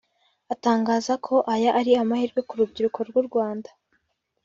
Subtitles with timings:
[0.53, 3.69] atangaza ko aya ari amahirwe ku rubyiruko rw’u Rwanda